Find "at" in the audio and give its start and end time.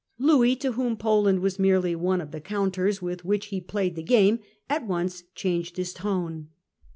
4.67-4.87